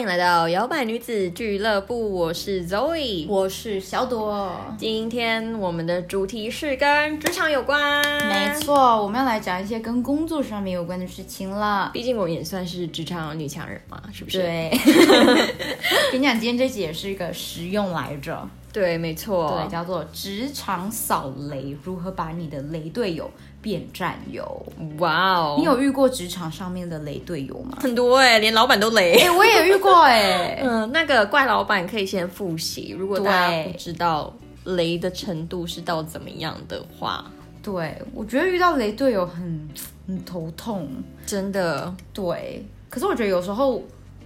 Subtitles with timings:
[0.00, 4.50] 欢迎来到摇摆女子俱乐部，我是 Zoe，我是小朵。
[4.78, 11.90] 今天我们的主题是跟职场有关，没错，我们要来讲一些跟工作上面有关的事情了。
[11.92, 14.38] 毕竟我也算是职场女强人嘛，是不是？
[14.38, 14.70] 对。
[16.10, 18.48] 跟你讲，今天这集也是一个实用来着。
[18.72, 19.60] 对，没错。
[19.60, 24.66] 对，叫做职场扫雷，如何把你的雷队友变战友？
[24.98, 25.56] 哇哦！
[25.58, 27.78] 你有遇过职场上面的雷队友吗？
[27.80, 29.18] 很多哎，连老板都雷。
[29.18, 30.60] 哎，我也遇过哎。
[30.64, 37.30] 嗯，那个怪老板可以先复习，如果大家不知道雷的程度是到怎么样的话，
[37.62, 39.68] 对我觉得遇到雷队友很
[40.06, 40.88] 很头痛，
[41.26, 41.94] 真的。
[42.12, 43.82] 对，可是我觉得有时候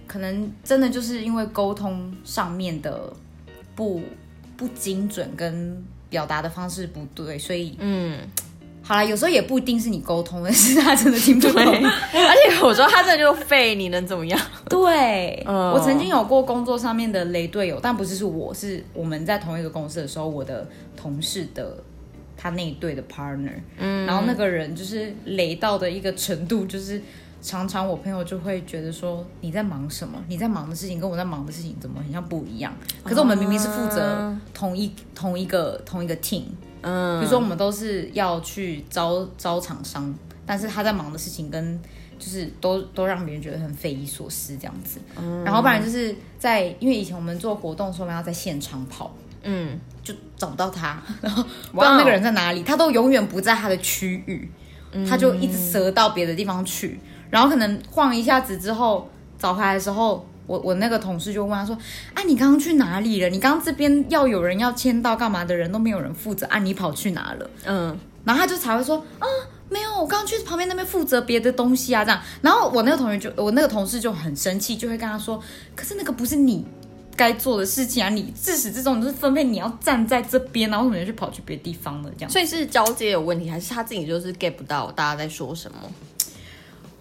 [0.07, 3.11] 可能真的就是因为沟通上面的
[3.75, 4.01] 不。
[4.57, 8.17] 不精准跟表达的方式不对，所以嗯，
[8.87, 11.59] 好了，有时候也不一定是你沟通的，是他真的听不懂。
[11.65, 14.39] 而且我说他这就废，你能怎么样？
[14.69, 21.77] 对，我曾经有过工作上面的雷队友，但不是是我是我们在同一个公司的时候，我的同事的
[22.37, 27.01] 他那一队的 partner，嗯，然后那个人就是雷到的一个程度，就是。
[27.41, 30.19] 常常我朋友就会觉得说你在忙什么？
[30.27, 32.73] 你在忙的事情跟我在忙的事情怎么很像不一样？
[33.03, 36.41] 可是我们明明是负责同一同一个同一个 team，
[36.85, 40.13] 嗯，比如说我们都是要去招招厂商，
[40.45, 41.81] 但是他在忙的事情跟
[42.19, 44.99] 就是都都让别人觉得很匪夷所思这样子。
[45.43, 49.11] 然后不然就是在因为以前我们做活动，说我们要在现场跑，
[49.41, 54.51] 嗯，就找不到他， 然后不知道那个人在哪里，他都永远不在他的区域，
[55.09, 56.99] 他就一直折到别的地方去。
[57.31, 61.75] 然后可能晃一下子之后找回来的时候，我我那个同事就问他说
[62.13, 63.29] ：“啊，你刚刚去哪里了？
[63.29, 69.25] 你刚刚这边要有人要签到干嘛的人都没有人负责啊，你跑去哪了？”嗯，然后他就才会说：“啊，
[69.69, 75.41] 没有，我刚刚去旁边那边负责别的东西啊，这样。”然后我那个同学就我那个同事就很生气，就会跟他说
[75.75, 76.63] ：“可是那个不是你
[77.15, 82.11] 该做的事情啊，你自始至终都是分配你要站在这边，然后为什么去跑去别的地方了？
[82.17, 85.77] 这样。”所以是交接有问题，还是他自己就是 get 不到大家在说什么？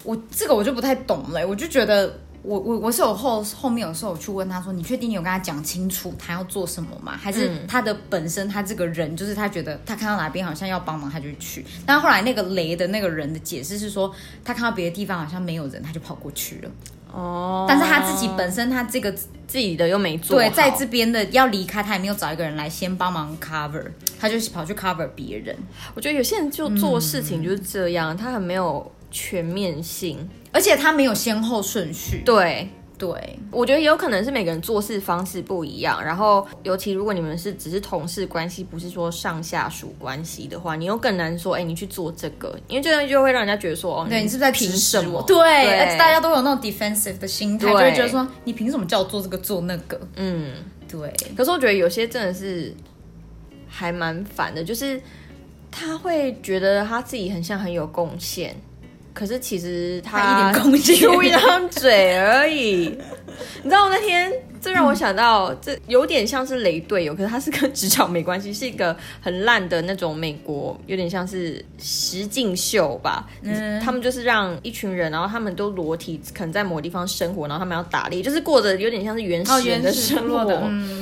[0.03, 7.17] 我这个我就不太懂了，我就觉得我我我是有后后面有时候我去问他说，你确定你有跟他讲清楚他要做什么吗？
[7.17, 16.71] 还是他的本身他这个人就是他觉得他看到哪边好像要帮忙他就去，但后来那个雷的那个人的解释是说，他看到别的地方好像没有人，他就跑过去了。
[17.11, 23.87] 哦，但是他自己本身他这个自己的又没做，对，在这边的要离开他也没有找一个人来先帮忙 cover，
[24.21, 25.57] 他就跑去 cover 别人。
[25.95, 28.93] 我觉得有些人就做事情就是这样，他很没有。
[29.15, 32.21] 全面性，而且它没有先后顺序。
[32.25, 36.03] 对对，我觉得也有可能是每个人做事方式不一样。
[36.03, 45.23] 然后，尤其如果你们是只是同事关系，不是说上下属关系的话，你又更难说，哎，你去做这个，因为这样就会让人家觉得说，哦，对你是不是在凭什么？
[45.27, 50.01] 对，大家都有那种 defensive 的心态，就会觉得说，你凭什么叫我做这个做那个？
[50.17, 50.53] 嗯，
[50.89, 51.13] 对。
[51.37, 52.75] 可是我觉得有些真的是
[53.69, 55.01] 还蛮烦的，就是
[55.71, 58.57] 他会觉得他自己很像很有贡献。
[59.15, 62.99] 可是其实他出一张嘴而已，
[63.63, 64.31] 你知道那天
[64.61, 73.29] 这让我想到，这有点像是雷队友，可是他是跟职场没关系，是一个很烂的那种美国，有点像是实境秀吧。
[73.43, 80.45] 嗯，他们就是让一群人，然后他们都裸体，可能在某个地方生活，然后他们要打猎，就是过着有点像是原始人的生活。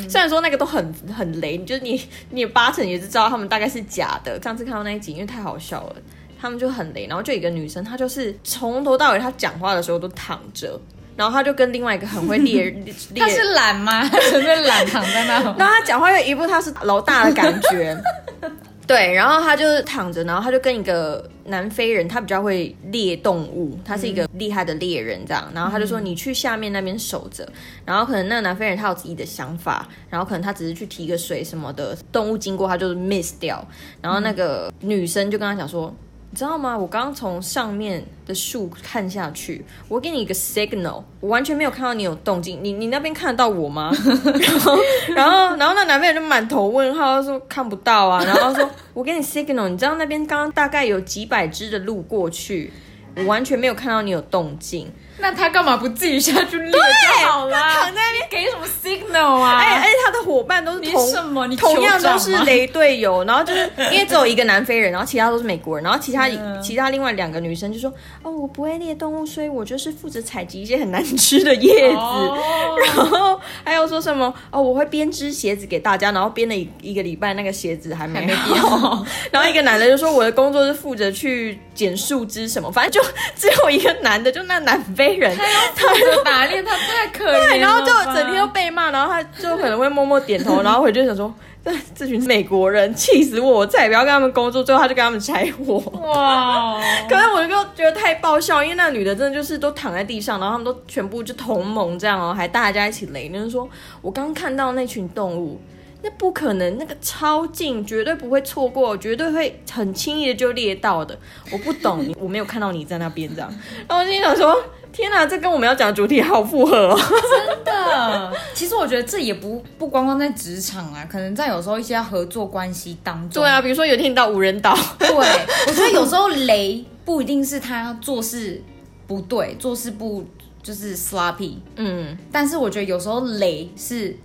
[0.06, 4.38] 虽然说那个都很很雷，就是你你八成也是知道他们大概是假的。
[4.42, 5.96] 上次看到那一集，因为太好笑了。
[6.42, 10.76] 他们就很雷，然后就一个女生，她就是从头到尾，她讲话的时候都躺着，
[11.16, 14.02] 然后她就跟另外一个很会猎猎， 她是懒吗？
[14.10, 15.34] 纯粹懒躺在那。
[15.34, 17.96] 然后她讲话又一副她是老大的感觉，
[18.88, 27.48] 对，然后她就是躺着，然后她就跟一个南非人，他比较会猎动物，他是一个厉害的猎人，这样，然后他就说你去下面那边守着，
[27.84, 33.64] 然后可能那个南非人他有自己的想法，然后可能他只是去提个水什么的，动物经过他就是 miss 掉，
[34.00, 35.94] 然后那个女生就跟他讲说。
[36.34, 36.74] 你知道吗？
[36.78, 42.58] 我刚刚从上面的树看下去，我给你一个 signal，我完全没有看到你有动静。
[42.64, 43.92] 你你那边看得到我吗？
[44.34, 44.78] 然后
[45.14, 48.24] 然后然后那男朋友就满头问号，他说看不到啊。
[48.24, 52.72] 然后说我给你 signal，你知道那边刚刚大概有几百只的鹿过去，
[53.14, 54.90] 我完全没有看到你有动静。
[55.18, 57.56] 那他干嘛不自己下去列就好了？
[57.74, 59.58] 躺在那边给什么 signal 啊？
[59.58, 61.46] 哎哎，他的伙伴都是同什么？
[61.46, 66.28] 你同样都是雷队友，然后就是因为只有一个南非人，然后其他都是美国人，然后其他
[66.62, 67.92] 其他另外两个女生就说
[68.22, 71.96] ：“哦，我不会猎动物，所以我就是负责采集一些很难吃的叶子。”
[72.84, 85.36] 然后还有说什么：“哦，我会编织鞋子给大家，然后编了一一个礼拜，那个鞋子还没编好。” 然后一个男的就说：“我的工作是负责去捡树枝什么，反正就只有一个男的，就那南非人。”
[85.76, 91.32] 他就打猎，他太可怜，然后就整天都被骂，然后他就可能会默默点头，然后回去想说，
[91.64, 94.62] 这这群美国人气死我，我再也不要跟他们工作。
[94.62, 95.78] 最后他就跟他们拆伙。
[96.02, 96.80] 哇！
[97.08, 103.68] 可是我就觉得太爆笑，因为那女的真的就是都躺在地上，然后他们都全部就同盟这样哦，还大家一起雷，就是说
[104.00, 105.60] 我刚看到那群动物，
[106.02, 111.18] 那不可能，那个超近，绝对不会错过，绝对会很轻易的就猎到的。
[111.50, 113.50] 我不懂，我没有看到你在那边这样，
[113.88, 114.56] 然后我心想说。
[114.92, 116.94] 天哪，这跟我们要讲的主题好符合哦！
[117.00, 117.71] 真的，
[118.54, 123.42] 其实我觉得这也不不光光在职场啊，可能在有时候一些合作关系当中。
[123.42, 124.76] 对啊，比如说有听到无人岛。
[124.98, 128.62] 对，我觉得有时候雷不一定是他做事
[129.06, 130.24] 不对，做事不
[130.62, 131.54] 就是 sloppy。
[131.76, 134.16] 嗯，但是我觉得有时候雷是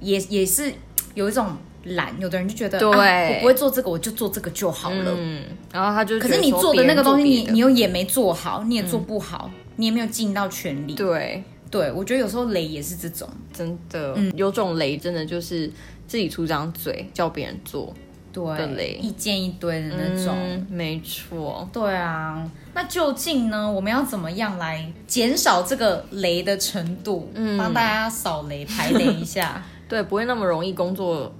[0.00, 0.72] 也也是
[1.14, 5.14] 有一种懒，有的人就觉得，对，我不会做这个，我就做这个就好了。
[5.16, 5.42] 嗯，
[5.72, 9.50] 然后他就可是你做的那个东西，你你又也没做好，你也做不好。
[9.76, 10.94] 你也没有尽到全力。
[10.94, 11.42] 对，
[11.72, 15.68] 对我觉得有时候雷也是这种，真的，嗯，有种雷真的就是
[16.06, 17.94] 自己出张嘴叫别人做，
[18.30, 20.36] 对的雷，一件一堆的那种，
[20.68, 21.66] 没错。
[21.72, 27.30] 对啊，那究竟呢，我们要怎么样来减少这个雷的程度？
[27.34, 31.34] 嗯，帮大家扫雷排雷一下， 对，不会那么容易工作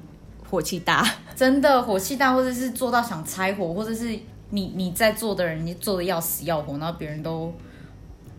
[0.49, 1.07] 火气大，
[1.37, 4.19] 真的火气大，或者是做到想拆火，或者是
[4.49, 7.53] 你你在做的人，你做的要死要活，然后别人都。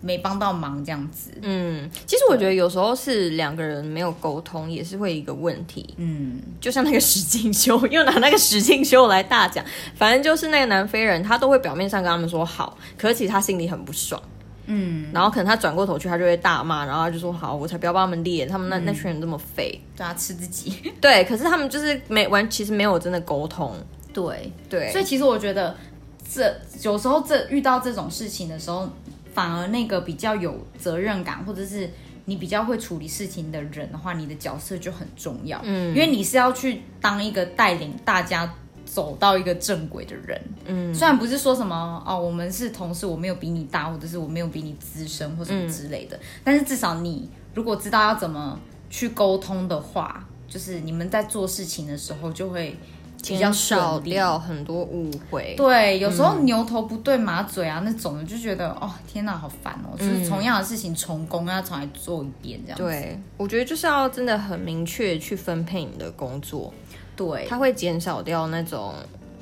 [0.06, 9.64] 没帮到忙这样子，嗯，其实我觉得有时候是两个人没有沟通，也是会一个问题，嗯，就像那个史进修，又拿那个史进修来大讲，
[9.96, 14.22] 反正就是那个南非人，他都会表面上跟他们说好，可是其实他心里很不爽，
[14.66, 23.74] 嗯，然后可能他转过头去，他就会大骂，然后他就说好，我才不要帮他们练，他们那那群人这么废，对啊，吃自己，对，可是他们就是没完，其实没有真的沟通，
[24.12, 24.52] 对。
[24.70, 25.74] 对，所以其实我觉得
[26.30, 28.90] 这有时候这遇到这种事情的时候。
[29.34, 31.90] 反而那个比较有责任感，或者是
[32.26, 35.60] 你比较会处理事情的人的话，你的角色就很重要。
[35.64, 38.54] 嗯，因为你是要去当一个带领大家
[38.86, 40.42] 走到一个正轨的人。
[40.66, 48.60] 嗯，虽然不是说什么哦，我们是同事，我没有比你大，或者是我没有比你资深或什么之类的，但是至少你如果知道要怎么
[48.90, 52.78] 去沟通的话，就是你们在做事情的时候就会。
[53.26, 62.78] 比较少掉很多误会，对，有时候牛头不对马嘴啊，那种的就觉得哦，天哪，好烦哦，就是同样的事情重工要重来做一遍这样。
[62.78, 66.74] 对，我觉得就是要真的很明确去分配你的工作，
[67.16, 68.94] 对，它会减少掉那种，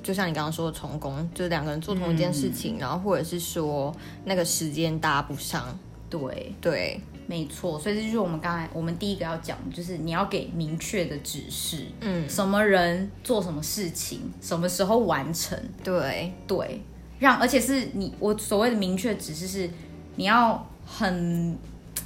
[0.03, 3.91] 就像你刚刚说的重工，就是两个人做同一件事情，然后或者是说
[4.25, 5.77] 那个时间搭不上，
[6.09, 6.53] 对。
[6.61, 6.99] 对。
[7.27, 16.33] 没错，所以这就是我们刚才我们第一个要讲，就是你要给明确的指示，嗯，什么人做什么事情，什么时候完成，对。
[16.47, 16.81] 对，
[17.19, 19.69] 让而且是你我所谓的明确指示是
[20.17, 21.57] 你要很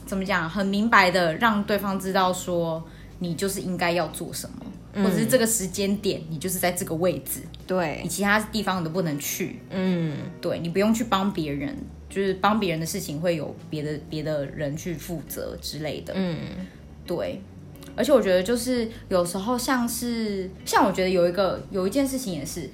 [0.06, 2.84] 怎么讲，很明白的让对方知道说
[3.18, 4.58] 你就是应该要做什么，
[4.95, 8.00] 或者是这个时间点你就是在这个位置，对。
[8.03, 11.75] 你其他地方你都不能去，嗯，对你不用去帮别人。
[12.07, 16.37] 就是帮别人的事情会有别的别的人去负责之类的，嗯，
[17.06, 17.42] 对，
[17.94, 22.69] 而且我觉得就是有时候像是像我觉得有一个有一件事情也是，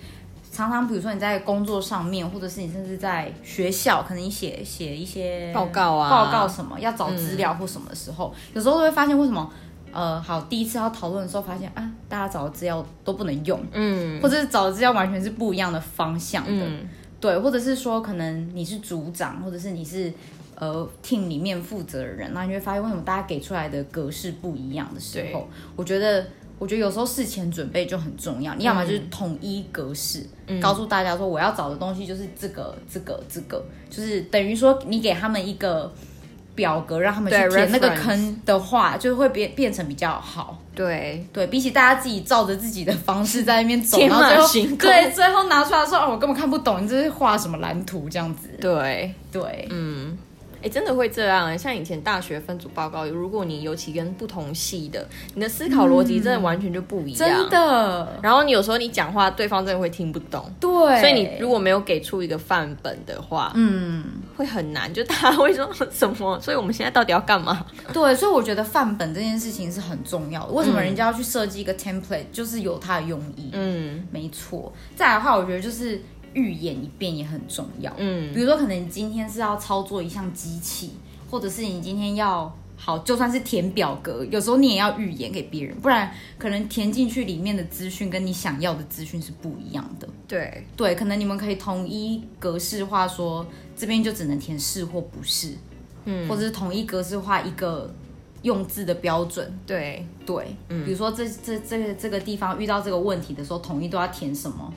[0.51, 9.51] 常常比如说你在工作上面，或者是你甚至在学校，可能你写写一些报告啊，报告什么要找资料或什么时候，有时候都会发现为什么
[9.91, 16.65] 呃好第一次要讨论的时候发现啊大家找的资料都不能用，嗯，或者是找的资料完全是不一样的方向的。
[17.19, 20.11] 对，或者是说，可能你是组长，或者是你是
[20.55, 26.25] 呃 team 里面负责的人，那你会发现为什么大家给出来的格式不一样的时候，我觉得，
[26.57, 28.55] 我觉得有时候事前准备就很重要。
[28.55, 30.25] 你要么就是统一格式，
[30.59, 35.93] 告诉大家说我要找的东西就是这个、这个、这个，就是等于说你给他们一个。
[36.55, 40.57] 表格让他们去填那个坑的话，就会变变成比较好。
[40.75, 41.25] 对。
[41.31, 48.49] 对，比起大家自己照着自己的方式在那边走， 然后最后对最后拿出来说哦，我根本看不懂你这是画什么蓝图这样子。
[48.59, 49.13] 对。
[49.31, 50.17] 对，嗯，
[50.61, 51.57] 哎，真的会这样。
[51.57, 57.17] 像以前大学分组报告，如果你尤其跟不同系的，你的思考逻辑真的完全就不一样。
[57.17, 58.19] 真的。
[58.21, 60.51] 然后你有时候你讲话，对方真的会听不懂。
[60.59, 60.69] 对。
[60.99, 64.03] 所以你如果没有给出一个范本的话，嗯，
[64.35, 64.93] 会很难。
[64.93, 66.39] 就大家会说什么？
[66.39, 67.65] 所以我们现在到底要干嘛？
[67.93, 70.53] 对，所以我觉得范本这件事情是很重要的。
[70.53, 72.25] 为什么人家要去设计一个 template？
[72.31, 73.49] 就是有它的用意。
[73.53, 74.71] 嗯，没错。
[74.95, 76.01] 再来的话，我觉得就是。
[76.33, 80.91] 预演一遍也很重要，嗯，比如说可能你今天是要操作一项机器，
[81.29, 90.09] 或者是你今天要好，就算是填表格，有时候你也要预演给别人，不然可能填进去里面的资讯跟你想要的资讯是不一样的。
[90.27, 90.63] 对。
[90.75, 93.45] 对，可能你们可以统一格式化，说
[93.75, 95.53] 这边就只能填是或不是，
[96.05, 97.93] 嗯，或者是统一格式化一个
[98.41, 99.53] 用字的标准。
[99.67, 100.03] 对。
[100.25, 104.73] 对，嗯，比如说这这这个这个地方遇到这个问题的时候，统一都要填什么？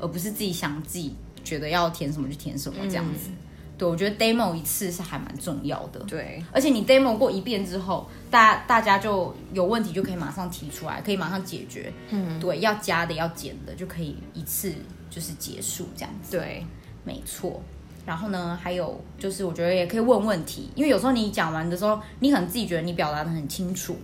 [0.00, 1.14] 而不是自己想自己
[1.44, 3.30] 觉得要填什么就填什么这样子，
[3.78, 6.00] 对我觉得 demo 一次是还蛮重要的。
[6.00, 11.92] 对，而且你 demo 过一遍之后，大家大家就有问题就可以马上提出来，可以马上解决。
[12.10, 14.72] 嗯，对，要加的要减的就可以一次
[15.08, 16.36] 就是结束这样子。
[16.36, 16.64] 对，
[17.04, 17.62] 没错。
[18.04, 23.96] 然后呢，还有就是我觉得也可以问问题，因为有时候你讲完的时候，你可能自己觉得你表达的很清楚。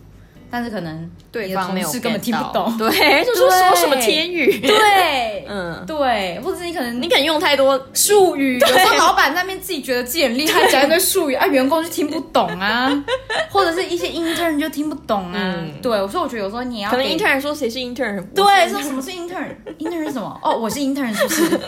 [0.51, 2.89] 但是可能对方没有根本听不懂，对，
[3.25, 12.91] 就说说什么天语，对， 嗯，对，或者你可能你可能用太多术语，有时候老板那边自己觉得自己很厉害，讲一堆术语啊， 员工就听不懂啊，
[13.51, 20.39] 或者是一些 intern 就听不懂啊，对，所以我觉得有时候你要可能 intern 说谁是 intern，对，说什么是 intern，intern 是什么？
[20.43, 21.61] 哦，我是 intern 是不是？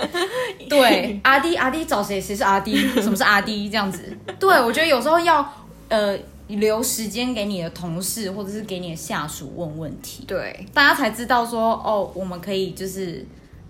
[0.69, 2.21] 对，阿弟阿弟找谁？
[2.21, 2.77] 谁是阿弟？
[3.03, 3.69] 什么是阿弟？
[3.69, 4.03] 这样子，
[4.39, 5.47] 对我觉得有时候要
[5.89, 6.17] 呃。
[6.57, 13.25] 留时间给你的同事或者是给你的下属问问题，对，大家才知道说哦，我们可以就是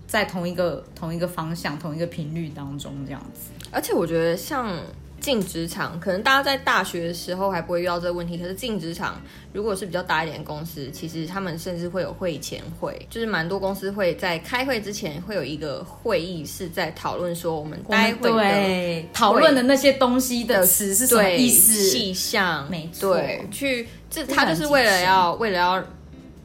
[0.07, 3.51] 在同一个同一个方向、同一个频率当中这样子。
[3.71, 4.77] 而且我觉得像。
[5.19, 8.37] 进职场，可能大家在大学的时候还不会遇到这个问题。
[8.37, 9.21] 可是进职场，
[9.53, 23.21] 如果是比较大一点的公司，其实他们甚至会有会前会，就是蛮多公司会在开会之前会有一个会议，是在讨论说我们待会的讨论的那些东西的词是什么意思、细项，没错，
[23.51, 25.83] 去这他就是为了要为了要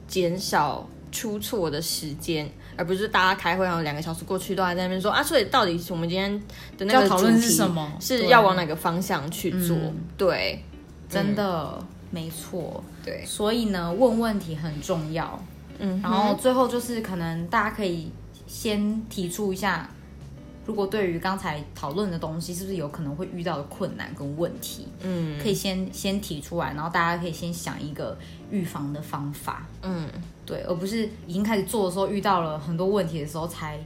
[0.06, 2.50] 减少出错的时间。
[2.76, 6.30] 而不是大家开会，然后两个小时过去都还在那边说啊，所以到底我们今天
[6.76, 7.92] 的那个讨论是什么？
[8.00, 9.76] 是要往哪个方向去做？
[10.16, 10.62] 对，
[11.08, 11.78] 真的
[12.10, 12.82] 没错。
[13.04, 15.40] 对，所以呢，问问题很重要。
[15.78, 18.10] 嗯，然后最后就是可能大家可以
[18.46, 19.88] 先提出一下，
[20.64, 24.88] 如果对于刚才讨论的东西，是不是有可能会遇到的困难跟问题？
[25.02, 28.16] 嗯，可以先先提出来，然后大家可以先想一个
[28.50, 29.66] 预防的方法。
[29.82, 30.08] 嗯。
[30.46, 33.78] 对，而不是已经开始做的时候遇到了很多问题的时候才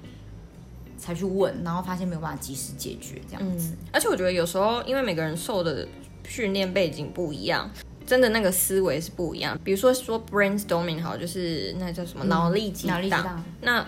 [0.96, 3.74] 才去问，然后发现没有办法及时解决这样子。
[3.92, 5.86] 而且我觉得有时候因为每个人受的
[6.26, 7.70] 训练背景不一样，
[8.04, 9.58] 真的那个思维是不一样。
[9.62, 13.44] 比如说说 brainstorming 好，就是那叫什么脑力激荡。
[13.62, 13.86] 那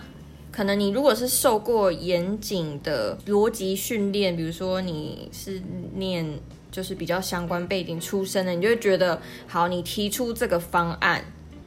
[0.51, 5.61] 可能你如果是受过严谨的逻辑训练，比如说你是
[5.95, 6.39] 念
[6.71, 11.23] 就是比较相关背景出身的，你就会觉得好，你提出这个方案。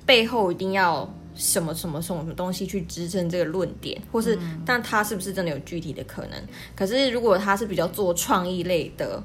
[0.06, 6.40] 背后一定要什么什么什么东西去支撑这个论点，或是但他是不是真的有具体的可能？
[6.76, 9.22] 可是如果他是比较做创意类的，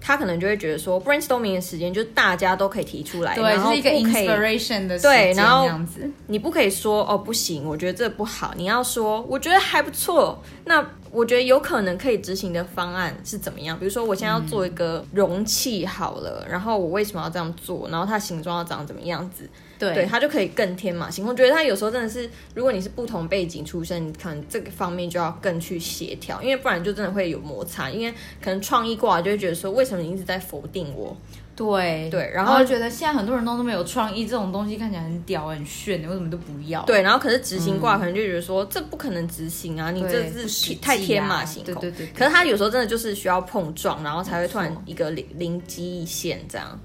[0.00, 13.78] 他可能就会觉得说，brainstorming 的时间就是大家都可以提出来，对，是一个 inspiration 的对，然后这样子，你不可以说哦不行，我觉得这不好，你要说我觉得还不错，那我觉得有可能可以执行的方案是怎么样？
[13.78, 17.88] 比如说我现在要做一个容器好了，然后我为什么要这样做？
[17.88, 19.48] 然后它形状要长怎么样子？
[19.92, 21.34] 对，他就可以更天马行空。
[21.36, 27.90] 觉得他有时候真的是，如果你是不同背景出身，你可能这个方面就要更去协调，因为不然就真的会有摩擦。
[27.90, 31.16] 因为可能创意挂就会觉得说，为什么你一直在否定我？
[31.56, 36.82] 对对，然后觉得现在很多人都那么有创意，这种东西看起来很屌很炫，你为什么都不要？
[36.82, 41.74] 对，然后可是执行挂可能就觉得说，这不可能执行啊，你这是太天马行空。
[41.76, 42.12] 对对对。
[42.12, 46.76] 可是他有时候真的就是需要碰撞，然后才会突然一个灵灵机一现这样。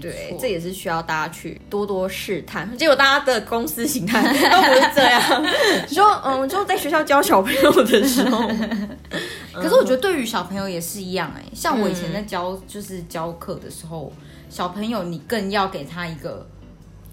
[0.00, 2.76] 对，这也是需要大家去多多试探。
[2.76, 5.42] 结果大家的公司形态 都不是这样。
[5.88, 8.48] 你说，嗯，就在学校教小朋友的时候，
[9.52, 11.42] 可是我觉得对于小朋友也是一样哎。
[11.54, 14.12] 像我以前在教，就是教课的时候，
[14.48, 16.46] 小朋友你更要给他一个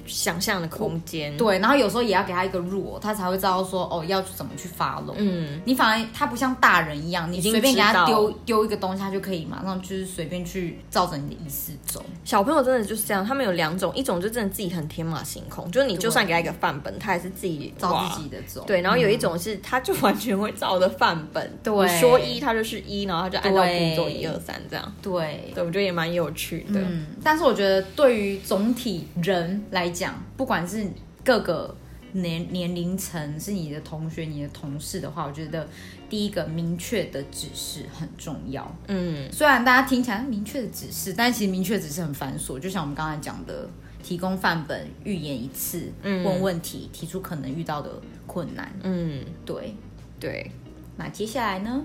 [0.05, 1.35] 想象的空间。
[1.37, 5.13] 对，然后有时候也要给他一个 rule，他才会知道说哦要怎么去 follow。
[5.17, 12.03] 嗯，你反而他不像大人一样，你随便给他丢丢一个东西，他就可以马上就是随便去照着你的意思走。
[12.23, 18.63] 小朋友真的就是这样，他们有两种，一种就真的自己很天马行空，就是你就算给他一个范本，他也是自己照自己的走。
[18.65, 24.93] 对，然后有一种是他就完全会照着范本，对，说一他就是一，然后他就按照步骤一二三这样。
[25.01, 26.79] 对，对我觉得也蛮有趣的。
[26.79, 30.85] 嗯，但是我觉得对于总体人来讲，不管是
[31.23, 31.75] 各个
[32.13, 35.67] 年年龄层，是你的同学、你的同事的话，我觉得
[36.09, 38.75] 第一个明确的指示很重要。
[38.87, 42.59] 嗯，虽然大家听起来明确的指示，但其实明确指示很繁琐。
[42.59, 43.69] 就像我们刚才讲的，
[44.03, 47.89] 提供范本、预言一次、问问题、提出可能遇到的
[48.27, 48.73] 困难。
[48.83, 49.75] 嗯，对
[50.19, 50.51] 对。
[50.95, 51.83] 那接下来呢？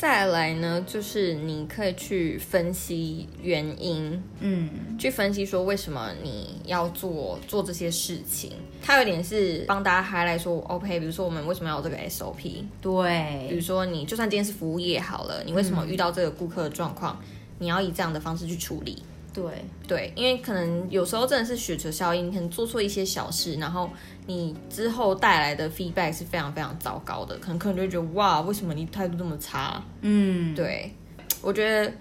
[0.00, 8.52] 再来呢，就是你可以去分析原因，嗯，去分析说为什么你要做做这些事情。
[8.80, 12.64] 它有点是帮大家 highlight 说，OK，比如说我们为什么要有这个 SOP？
[12.80, 17.22] 对，比如说你就算今天是服务业好了，你为什么遇到这个顾客的状况，
[17.58, 19.02] 你要以这样的方式去处理？
[19.32, 23.88] 对对，因为可能有时候真的是雪球效应，你可能做错一些小事，然后
[24.26, 29.82] 你之后带来的 feedback 是非常非常糟糕的，可能客人就觉得哇，为什么你态度这么差？
[30.00, 30.92] 嗯，对，
[31.40, 31.92] 我觉得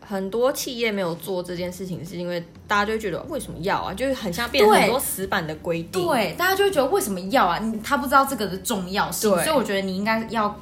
[0.00, 3.92] 很多企业没有做这件事情，是因为大家就会觉得为什么要啊？
[3.92, 7.60] 就是很像变成很多死板的规定，对，大家就会觉得为什么要啊？
[7.82, 10.56] 他不知道这个的重要性，所以我觉得你应该要。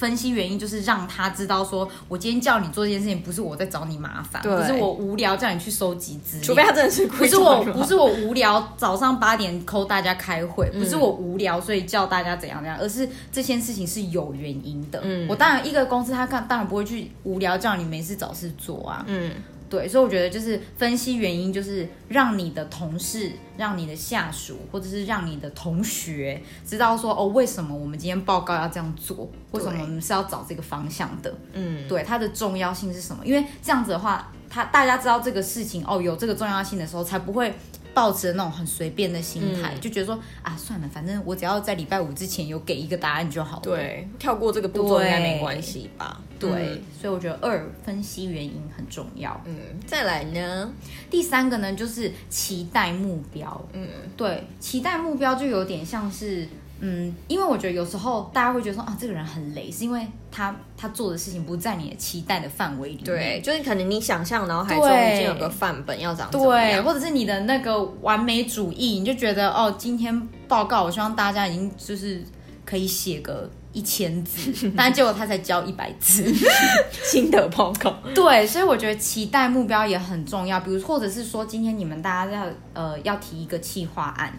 [0.00, 14.98] 分析原因就是让他知道，说我今天叫你做这件事情，不是我在找你麻烦，不是我无聊叫你去收集资料，除非他真的是不是我，不是我无聊早上八点 call 大家开会，不是我无聊所以叫大家怎样怎样，而是这件事情是有原因的。
[15.04, 19.04] 嗯，我当然一个公司他看当然不会去无聊叫你没事找事做啊。
[19.06, 19.30] 嗯。
[19.70, 29.30] 对，所以我觉得就是分析原因，就是让你的同事、让你的下属，或者是让你的同学知道说，哦，为什么我们今天报告要这样做？
[29.52, 31.32] 为什么我们是要找这个方向的？
[31.52, 33.24] 嗯，对，它的重要性是什么？
[33.24, 37.54] 因为这样子的话，他大家知道这个事情哦，有这个重要性的时候，才不会。
[37.94, 43.62] 抱持那种很随便的心态，就觉得说啊，算了，反正我只要在礼拜五之前有给一个答案就好了。
[43.62, 46.20] 对，跳过这个步骤应该没关系吧？
[46.38, 49.40] 对，所以我觉得二分析原因很重要。
[49.44, 49.54] 嗯，
[49.86, 50.72] 再来呢，
[51.10, 53.68] 第三个呢就是期待目标。
[53.72, 56.48] 嗯，对，期待目标就有点像是。
[56.80, 63.04] 嗯，因为我觉得有时候大家会觉得说啊，这个人很雷，是因为他他做的事情不在你的期待的范围里面。
[63.04, 72.22] 对，就是可能你想象，然后还中间有个范本要长对，或者是你的那个完美主义，你就觉得哦，今天报告我希望大家已经就是
[72.64, 76.24] 可以写个一千字， 但结果他才交一百字
[77.04, 77.90] 新的报告。
[78.14, 80.58] 对，所以我觉得期待目标也很重要。
[80.60, 84.32] 比如或者是说，今天你们大家要呃要提一个企划案，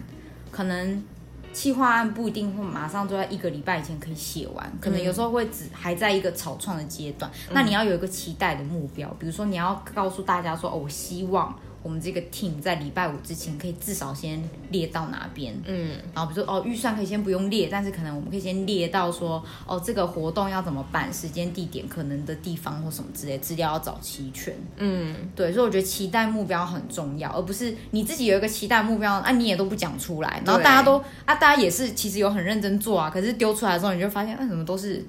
[0.50, 1.04] 可能。
[1.52, 7.30] 企划案不一定会马上就在一个礼拜以前可以写完，可能有时候会只还在一个草创的阶段。
[7.50, 11.54] 那你要有一个期待的目标，比如说你要告诉大家说，哦，我希望。
[11.82, 35.04] 我们这个 team 在礼拜五之前可以至少先列到哪边，嗯，然后比如说哦，预算可以先不用列，但是可能我们可以先列到说，哦，这个活动要怎么办，时间、地点、可能的地方或什么之类，资料要找齐全，嗯，对，所以我觉得期待目标很重要，而不是你自己有一个期待目标，啊，你也都不讲出来，然后大家都啊，大家也是其实有很认真做啊，可是丢出来之后你就发现，为什么都是。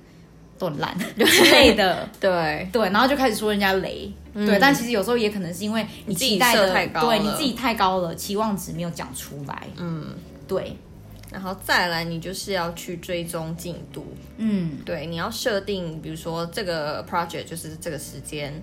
[0.57, 2.67] 都很烂 之类的， 对。
[2.71, 10.07] 对，然后就开始说人家雷，对，但其实有时候也可能是因为你期待的太高，对你自己太高了，期望值没有讲出来，嗯，
[10.47, 10.77] 对，
[11.31, 14.05] 然后再来，你就是要去追踪进度，
[14.37, 18.53] 嗯，对，你要设定，比如说这个 project 就是这个时间，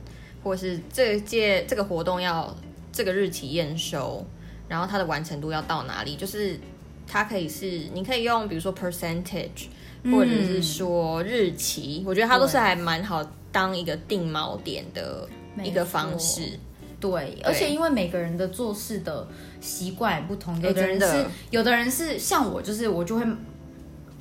[0.42, 2.56] 或者是这届这个活动要
[2.92, 4.24] 这个日期验收，
[4.68, 6.58] 然后它的完成度要到哪里，就是
[7.06, 9.68] 它可以是你可以用，比如说 percentage。
[10.04, 15.28] 或者是说日期，我觉得它都是还蛮好当一个定锚点的
[15.62, 16.58] 一个方式。
[17.00, 19.26] 对，而且因为每个人的做事的
[19.60, 23.24] 习惯不同，有的人是有的人是像我，就是我就会。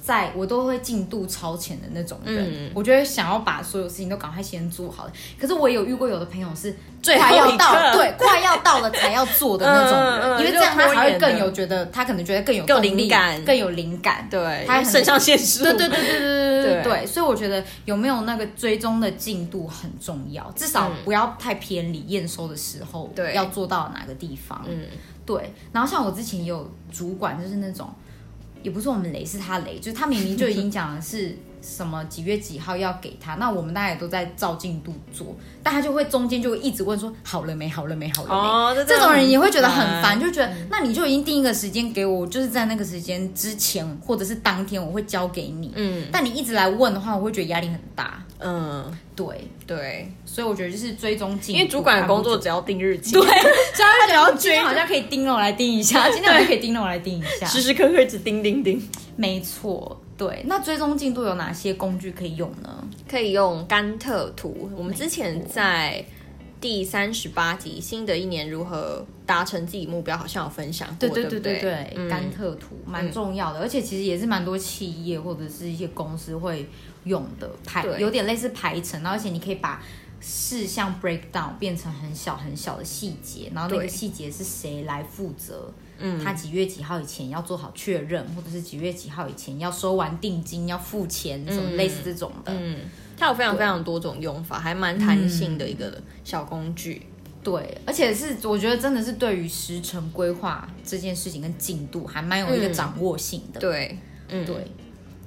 [0.01, 5.07] 在我都会进度超前的那种人，我觉得想要把所有事情都赶快先做好。
[5.39, 14.25] 可是我有遇过有的朋友是最快要到，对，快要到了才要做的那种人，因为这样他才会更有觉得，他可能觉得更有更灵感，更有灵感。
[14.31, 15.63] 对，他肾上腺素。
[15.63, 17.05] 对对对对对对对对。
[17.05, 24.63] 所以我觉得有没有那个追踪的进度很重要，至少不要太偏离验收的时候，对，要做到哪个地方。
[24.67, 24.85] 嗯，
[25.25, 25.53] 对。
[25.73, 27.93] 然后像我之前有主管，就是那种。
[28.63, 38.35] 也不是我们雷，是他雷，就是他明明就已经讲的是什么几月几号要给他，那我们大家也都在照进度做，但他就会中间就会一直问说好了没，好了没，好了没。
[38.35, 45.71] 哦，这种人也会觉得很嗯烦，就觉得那你就已经定一个时间给我，我就是在那个时间之前或者是当天我会交给你。
[45.75, 48.23] 嗯但你一直来问的话，我会觉得压力很大。
[48.41, 49.25] 嗯，对，
[49.67, 53.21] 对，所以我觉得就是追踪进度，因为主管的工作只要定日期，对，
[53.75, 57.45] 只要他就觉得今天好像可以盯了，我来盯一下；今天好像可以盯了，我来盯一下。
[57.45, 58.81] 时时刻刻一直盯盯盯。
[59.17, 60.43] 没错，对。
[60.45, 62.87] 那追踪进度有哪些工具可以用呢？
[63.09, 64.69] 可以用甘特图。
[64.77, 66.05] 我们之前在
[66.61, 76.69] 第三十八集《新的一年如何达成自己目标》好像有分享过，对对对不对对，嗯甘特图蛮重要的，而且其实也是蛮多企业或者是一些公司会
[77.05, 79.81] 用的排，有点类似排程，然后而且你可以把
[80.19, 85.71] 事项 break down 变成很小很小的细节，然后那个对细节是谁来负责。
[85.99, 92.51] 嗯他几月几号以前要做好确认，或者是几月几号以前要收完定金要付钱，什么类似这种的。
[92.53, 92.77] 嗯，
[93.17, 97.01] 它有非常非常多种用法，还蛮弹性的一个小工具。
[97.41, 103.59] 对，而且是我觉得真的是对于时程规划这件事情跟进度还蛮有一个嗯掌握性的。
[103.61, 104.55] 对，嗯，对，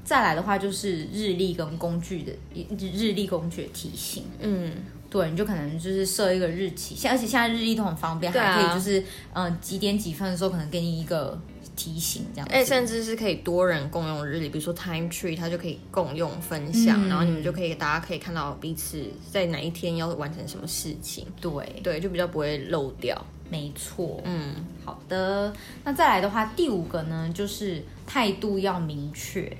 [0.05, 4.25] 再来的话就是日历跟工具的日历工具的提醒。
[4.41, 4.73] 嗯，
[5.13, 8.99] 对，你就可能就是设一个日期，现而且现在日历都很方便，还可以就是
[9.35, 11.39] 嗯、呃几点几分的时候可能给你一个
[11.77, 12.55] 提醒这样子。
[12.55, 23.23] 哎，甚至是可以多人共用日历，比如说 Time Tree，它就可以共用分享，嗯然后你们就可以大家可以看到彼此在哪一天要完成什么事情，对，对，就比较不会漏掉。
[23.51, 24.19] 没错。
[24.25, 25.53] 嗯，好的，
[25.85, 29.55] 那再来的话，第五个呢，就是态度要明确。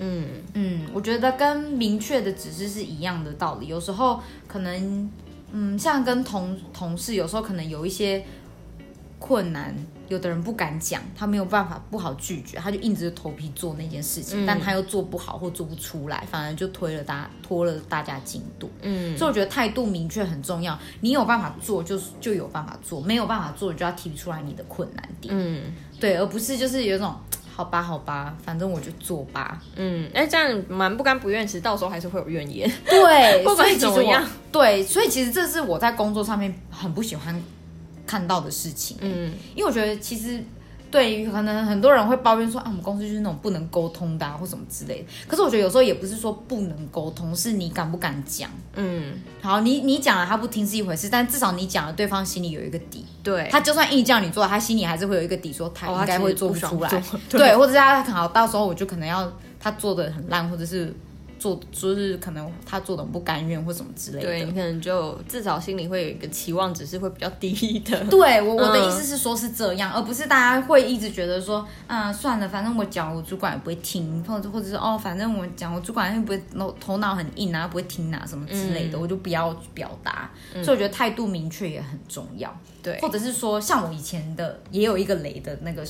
[0.00, 3.66] 嗯，嗯，我觉得跟明确的指示是一样的道理。
[3.68, 5.10] 有时候可能，
[5.52, 8.24] 嗯，像跟同同事，有时候可能有一些
[9.18, 9.74] 困难，
[10.08, 18.70] 有的人不敢讲，他没有办法不好拒绝，他就硬着头皮做那件事情，嗯但他又做不好或做不出来，反而就推了大拖了大家进度。
[18.80, 27.14] 嗯，所以我觉得态度明确很重要，你有办法做就是就有办法做，没有办法做你就要提出来你的困难点，嗯对，而不是就是有一种
[27.60, 29.60] 好吧好吧，反正我就做吧。
[29.76, 32.66] 嗯，哎，这样蛮不甘不愿，其实到时候还是会有怨言。
[32.86, 37.38] 对， 不管怎么样，对，所以其实这是我在工作上面很不喜欢
[38.06, 40.42] 看到的事情，嗯因为我觉得其实。
[40.90, 45.08] 对于可能很多人会抱怨说啊，我们公司就是那种不能沟通的、啊、或什么之类的。
[45.28, 48.50] 可是我觉得有时候也不是说不能沟通，是你敢不敢讲。
[48.74, 53.04] 嗯，好，你你讲了他不听是一回事，但至少你讲了，对方心里有一个底。
[53.22, 56.90] 对，他就算硬叫你做，他心里还是会有一个底，说他哦应该会做不出来。
[57.28, 60.92] 对，或者是他可能到时候我就可能要他做的很烂，或者是
[61.40, 64.26] 做就是可能他做的不甘愿或什么之类的。
[64.26, 67.98] 对你可能就至少心里会有一个期望值是会比较低的。
[68.06, 80.30] 对我我的嗯意思是说是这样，而不是大家会一直觉得说，啊算了，反正我讲我主管也不会听，或者或者是哦，反正我讲我主管又不会头头脑很硬啊，不会听啊什么之类的，嗯我就不要表达。
[80.52, 82.54] 所以我觉得态度明确也很重要。
[82.82, 85.86] 对或者是说，像我以前的也有一个雷的那个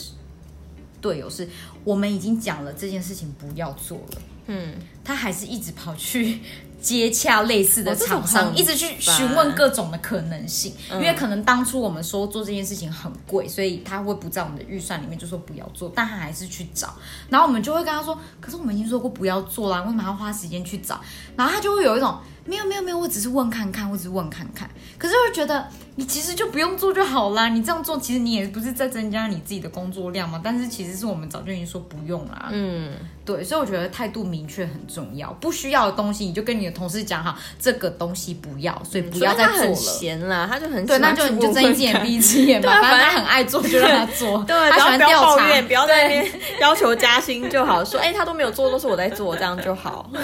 [1.00, 1.48] 队友是，
[1.84, 4.20] 我们已经讲了这件事情不要做了，
[4.52, 6.40] 嗯，他还是一直跑去
[6.80, 10.74] 接洽类似的厂商，很一直去询问各种的可能性。
[10.90, 16.94] 嗯因为可能当初我们说做这件事情很贵，所以他会不在我们的预算里面，就说不要做，但他还是去找。
[17.28, 21.00] 然后我们就会跟他说：“可是我们已经说过不要做啦，为什么要花时间去找？”
[21.36, 22.18] 然后他就会有一种
[22.50, 24.68] 没有没有没有，我只是问看看，我只是问看看。
[24.98, 30.40] 可是我觉得你其实就不用做就好啦，你这样做其实你也不是在增加你自己的工作量嘛。
[30.42, 32.48] 但是其实是我们早就已经说不用啦。
[32.50, 32.92] 嗯，
[33.24, 35.32] 对，所以我觉得态度明确很重要。
[35.34, 39.74] 不需要的东西，你就跟你的同事讲好，这个东西不要，所以不要再做了。
[39.74, 44.42] 闲啦，他就很对，那就你就睁一只眼闭一只眼吧， 反正他很爱做，就让他做。
[44.48, 50.10] 对，他喜然后不要欢调查，抱怨，不要在那边要求加薪就好，说哎、他都没有做，都是我在做，这样就好。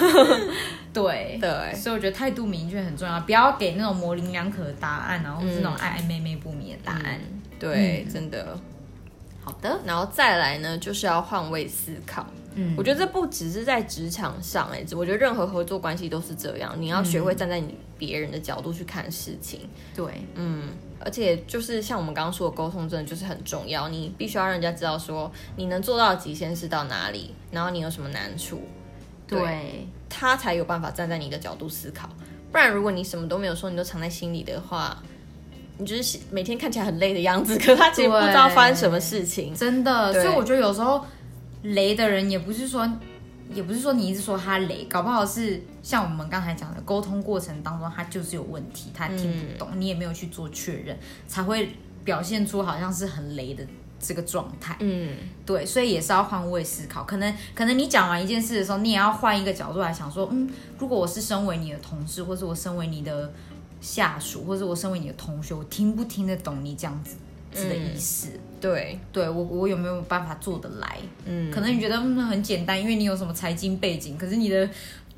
[1.01, 1.37] 对。
[1.39, 7.19] 对，所以我觉得态度明确很重要，不要给那种模棱两可的答案，然后是那种嗯爱爱妹妹不明的答案。
[7.59, 8.57] 对，嗯真的。
[9.43, 12.25] 好的，然后再来呢，就是要换位思考。
[12.59, 19.69] 嗯我觉得这不只是在职场上、哎，我觉得任何合作关系都是这样，你要学会站在你别人的角度去看事情。
[19.95, 20.63] 对，嗯，
[20.99, 28.59] 而且就是像我们刚刚说的，沟通真的就是很重要，你必须要让人家知道说你能做到的极限是到哪里，然后你有什么难处，
[29.27, 29.87] 对，
[30.19, 32.09] 他才有办法站在你的角度思考。
[32.51, 34.97] 不然，如果你什么都没有说，你都藏在心里的话，
[35.77, 39.53] 你就是每天看起来很累的样子，可他其实不知道发生什么事情。
[39.55, 40.11] 真的。
[40.13, 41.05] 所以我觉得有时候
[41.61, 42.89] 雷的人也不是说，
[43.53, 51.69] 也不是说你一直说他雷，搞不好是像我们刚才讲的，沟通过程当中他就是有问题，他听不懂，你也没有去做确认，才会
[52.03, 53.63] 表现出好像是很雷的
[53.99, 54.75] 这个状态。
[54.79, 57.03] 嗯，对，所以也是要换位思考。
[57.03, 63.31] 可能可能你讲完一件事的时候，你也要换一个角度来想说，嗯，如果我是身为你的同事，或是我身为你的
[63.81, 67.17] 下属，或是我身为你的同学，我听不听得懂你这样子
[67.67, 68.29] 的意思？
[68.59, 70.97] 对，对我我有没有办法做得来？
[71.25, 74.69] 嗯，可能你觉得嗯很简单，因为你有什么财经背景，可是你的。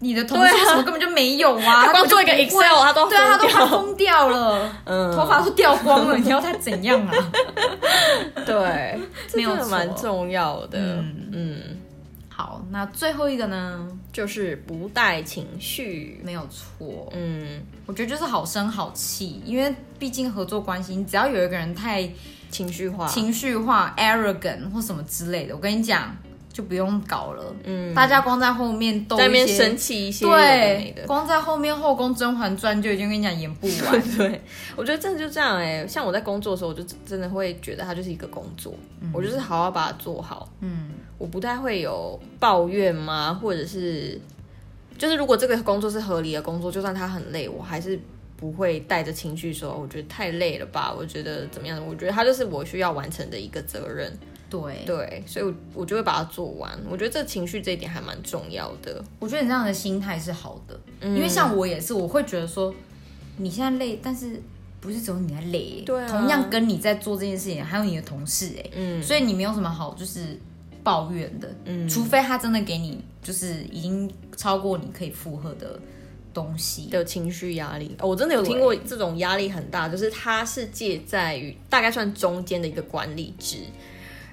[0.01, 1.83] 你的同事什么根本就没有啊！
[1.87, 7.13] 他光做一个 Excel，他都对啊，他都快疯掉了， 嗯，头发都掉光了，你要他怎样啊？
[8.45, 10.79] 对，这个蛮重要的。
[11.33, 11.77] 嗯，
[12.29, 17.09] 好，那最后一个呢，就是不带情绪，没有错。
[17.13, 22.09] 嗯，我觉得就是好声好气，因为毕竟合作关系，你只要有一个人太
[22.49, 26.15] 情绪化、情绪化、arrogant 或什么之类的，我跟你讲。
[26.59, 34.01] 就不用搞了，嗯，大家光在后面都在边生气一些，对，光在后面后宫《甄嬛传》就已经跟你讲演不完。
[34.17, 34.41] 对，
[34.75, 38.75] 我觉得真的就这样哎，像我在工作的时候，我就真的会觉得它就是一个工作，
[39.13, 43.33] 我就是好好把它做好，嗯，我不太会有抱怨吗？
[43.41, 44.19] 或者是，
[44.97, 47.97] 就是如果这个工作是合理的工作，就算它很累，我还是
[48.35, 50.93] 不会带着情绪说，我觉得太累了吧？
[50.93, 51.81] 我觉得怎么样？
[51.87, 54.11] 我觉得它就是我需要完成的一个责任。
[54.49, 54.83] 对。
[54.85, 56.71] 对，所以，我我就会把它做完。
[56.89, 59.03] 我觉得这情绪这一点还蛮重要的。
[59.19, 62.73] 我觉得你这样的心态是好的，因为像我也是，我会觉得说，
[63.37, 64.41] 你现在累，但是
[64.81, 70.39] 不是只有你在累，对，同样跟你在做这件事情，还有你的同事，哎，嗯，所以你没有什么好就是
[70.83, 75.79] 抱怨的，嗯，除非他真的给你就是已经超过你可以负荷的
[76.33, 76.87] 东西。
[76.87, 77.95] 的情绪压力。
[78.01, 83.57] 我真的有听过这种压力很大，就是他是介在于大概算中间的一个管理职。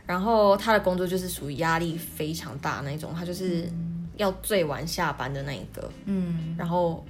[0.07, 3.69] 然后他的工作就是属于压力非常大那种，他就是
[4.17, 7.05] 要最晚下班的那一个，嗯，然后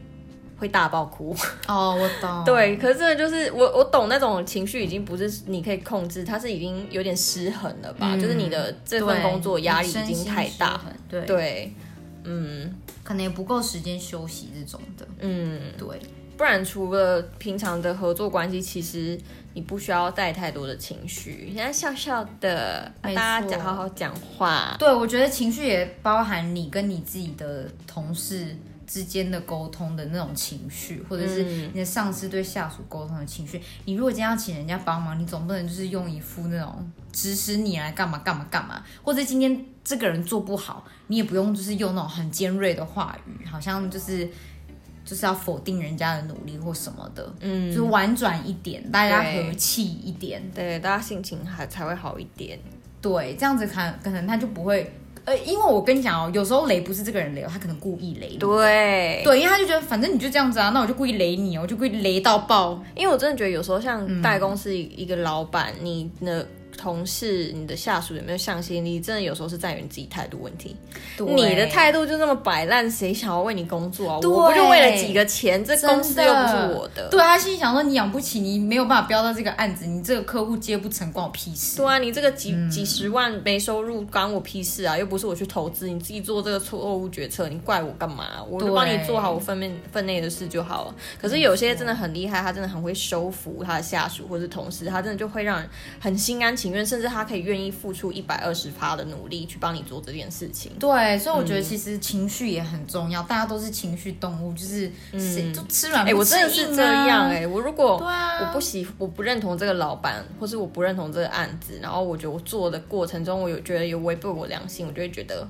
[0.59, 1.37] 会大爆哭。
[1.69, 2.45] 哦，我懂。
[2.47, 8.17] 对，可是这就是我我懂那种情绪已经不是你可以控制，它是已经有点失衡了吧？
[8.17, 11.75] 就是你的这份工作压力已经太大，对对，
[12.25, 16.01] 嗯，可能也不够时间休息这种的，嗯，对。
[16.37, 19.19] 不然除了平常的合作关系，其实。
[19.57, 24.77] 你不需要带太多的情绪，人家笑笑的，大家讲好好讲话。
[24.79, 28.55] 对，我觉得情绪也包含你跟你自己的同事
[28.87, 33.59] 之间的沟通的那种情绪，或者是你的上司对下属沟通的情绪。
[33.87, 44.29] 你如果今天要请人家帮忙，你总不能就是用一副那种指使你来干嘛干嘛干嘛，或者今天这个人做不好，你也不用就是用那种很尖锐的话语，好像就是。
[45.07, 52.59] 就是要否定人家的努力或什么的，嗯，就婉转一点，大家和气一点，对，大家心情还才会好一点，
[53.01, 54.93] 对，这样子看可能他就不会，
[55.25, 66.47] 呃，因为我跟你讲哦，有时候雷不是这个人雷，他可能故意雷，对，对，因为他就觉得反正你就这样子啊，那我就故意雷你，我就故意雷到爆，因为我真的觉得有时候像代公司一个老板，你的。
[66.77, 69.01] 同事，你的下属有没有向心力？
[69.01, 70.77] 真的有时候是在于你自己态度问题。
[71.19, 74.17] 你的态度就那么摆烂，谁想要为你工作啊？
[74.17, 75.65] 我不就为了几个钱？
[75.65, 77.09] 这公司又不是我的。
[77.09, 81.79] 对他心里想说，你养不起，你没有办法标到这个案子，你这个客户接不成，关我屁事。
[81.79, 84.97] 对啊，你这个几几十万没收入，关我屁事啊！
[84.97, 88.43] 又不是我去投资，你自己做这个错误决策，你怪我干嘛？
[88.49, 90.95] 我就帮你做好我分内分内的事就好了。
[91.21, 96.66] 可是有些真的很厉害，他真的很会收服他的下属或者同事，他真的就会让人很心甘情。
[96.67, 100.73] 情愿，甚至他可以愿意付出一百二十趴的努力去帮你做这件事情。
[100.81, 103.23] 对，所以我觉得其实情绪也很重要。
[103.23, 106.05] 大家都是情绪动物，就是谁就吃软。
[106.05, 107.47] 哎，我真的是这样哎。
[107.47, 115.47] 我如果我不喜，我不认同这个老板，或是我不认同这个案子，然后我觉得我做的过程中，我有觉得有违背我良心，我就会觉得。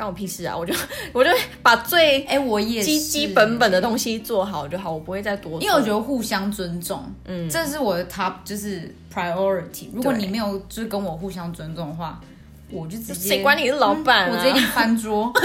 [0.00, 0.56] 关我屁事啊！
[0.56, 0.72] 我就
[1.12, 1.30] 我就
[1.62, 5.60] 把最哎，我也基基本本的东西做好就好，我不会再多。
[5.60, 9.88] 因为我觉得互相尊重，嗯，这是我的 top 就是 priority。
[9.92, 12.18] 如果你没有就是跟我互相尊重的话，
[12.70, 14.30] 我就直接谁管你是老板？
[14.30, 15.30] 我直接给你翻桌。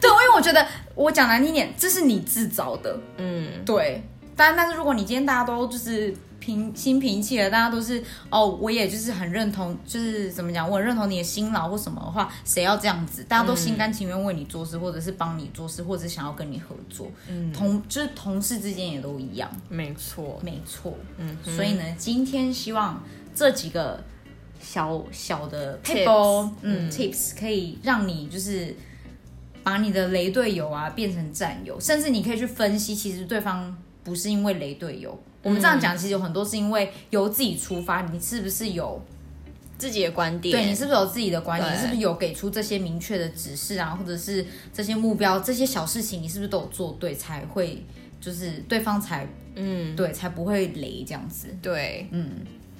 [0.00, 4.02] 对，因为我觉得我讲难听点，这是你自找的，嗯，对。
[4.34, 6.14] 但但是如果你今天大家都就是。
[6.46, 23.02] 平心平气的，大家都是哦，我也就是很认同，就是怎么讲，我很认同你的辛劳或什么的话，谁要这样子，大家都心甘情愿为你做事，或者是帮你做事，或者想要跟你合作，嗯，同就是同事之间也都一样，没错，没错，嗯，所以呢，今天希望
[23.34, 24.00] 这几个
[24.60, 28.72] 小小的 tips，嗯，tips 可以让你就是
[29.64, 35.18] 把你的雷队友啊变成战友，甚至你可以去分析，其实对方不是因为雷队友。
[35.46, 39.00] 我们这样讲，其实有很多是因为由自己出发，你是不是有
[39.78, 40.52] 自己的观点？
[40.52, 41.78] 对你是不是有自己的观点？
[41.78, 47.84] 是不是有给出这些明确的指示啊，或者是这些目标、这些小事情，你是不是都有做对，才会
[48.20, 51.46] 就是对方才嗯对才不会雷这样子。
[51.62, 52.28] 对，嗯。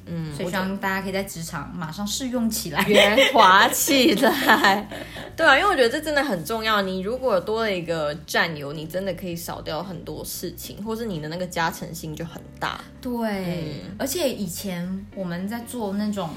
[0.06, 4.88] 嗯，所以希望大家可以在职场马上试用起来，圆滑起来。
[5.36, 6.80] 对啊，因为我觉得这真的很重要。
[6.80, 12.80] 你如果多了一个战友，你真的可以少掉很多事情，或是你的那个加成性就很大。
[13.00, 16.30] 对，而且以前我们在做那种，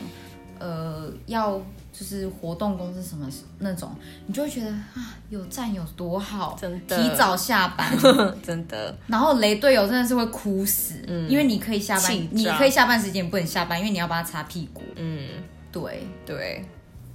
[0.60, 1.62] 呃，要。
[2.00, 3.94] 就是活动公司什么那种，
[4.26, 7.92] 你就会觉得啊，有战友多好，真的提早下班，
[8.42, 8.96] 真的。
[9.08, 14.82] 然后雷队友真的是会哭死，嗯，因为你可以下班，你可以下班时间不能下班，因为你要帮他擦屁股。
[14.96, 15.28] 嗯，
[15.74, 16.64] 对对，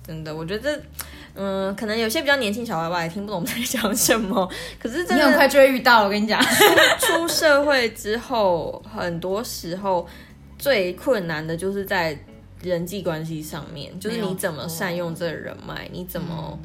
[0.07, 0.79] 真的，我觉得，
[1.35, 4.47] 嗯，可能有些比较年轻小娃娃也听不懂我们在讲什么，
[4.79, 6.05] 可是真的你很快就会遇到。
[6.05, 6.38] 我跟你讲，
[7.01, 10.07] 出社会之后，很多时候
[10.59, 12.14] 最困难的就是在。
[12.64, 16.59] 人际关系上面，就是你怎么善用这个人脉，你怎么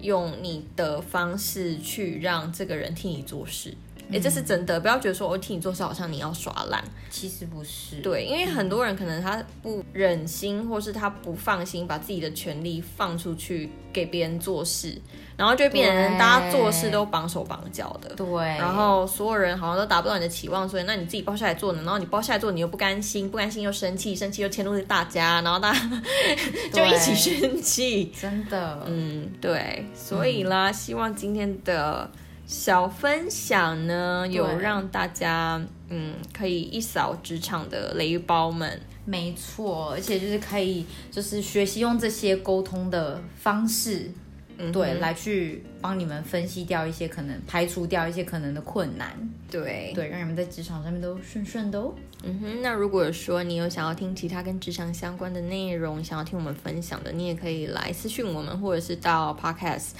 [0.00, 3.74] 用你的方式去让这个人替你做事。
[4.12, 7.96] 哎，这是真的，不要觉得说我替你做事好像你要耍懒，其实不是。
[8.02, 15.00] 对，因为很多人可能他不忍心，或是他不放心把自己的权利放出去给别人做事，
[15.36, 18.14] 然后就变成大家做事都绑手绑脚的。
[18.16, 18.26] 对。
[18.58, 21.82] 然后所有人好像都达不到你的期望，所以那你自己包下来做呢？
[21.82, 25.78] 然后你包下来做，你又不甘心，不甘心又生气，生气又迁怒于大家，然后大家
[26.72, 28.12] 就一起生气。
[28.20, 28.82] 真的。
[28.86, 29.86] 嗯，对。
[29.94, 32.10] 所以啦，希望今天的。
[32.50, 44.10] 小分享呢，有让大家嗯可以一扫职场的雷包们，没错，而且就是可以就是学习用这些沟通的方式，
[44.58, 49.16] 嗯，对，来去帮你们分析掉一些可能，排除掉一些可能的困难，
[49.48, 51.94] 对对，让你们在职场上面都顺顺的哦。
[52.24, 59.90] 嗯哼，那如果说你有想要听其他跟职场相关的内容，想要听我们分享的，你也可以来私讯我们，或者是到 Podcast。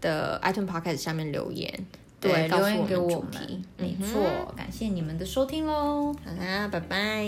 [0.00, 1.86] 的 iTunes Podcast 下面留言，
[2.20, 7.26] 对，留言给我们，没错，感谢你们的收听喽，好啦，拜拜，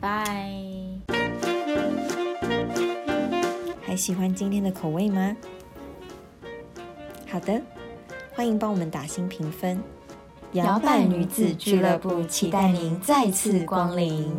[0.00, 0.50] 拜。
[3.82, 5.36] 还喜欢今天的口味吗？
[7.28, 7.60] 好的，
[8.34, 9.80] 欢迎帮我们打新评分。
[10.52, 14.32] 摇摆女子俱乐部期待您再次光临。